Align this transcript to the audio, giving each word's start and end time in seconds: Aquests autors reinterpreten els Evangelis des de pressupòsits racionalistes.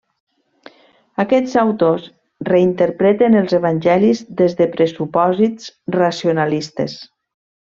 Aquests 1.23 1.53
autors 1.63 2.07
reinterpreten 2.49 3.39
els 3.41 3.55
Evangelis 3.59 4.23
des 4.43 4.57
de 4.63 4.69
pressupòsits 4.77 5.71
racionalistes. 6.01 6.99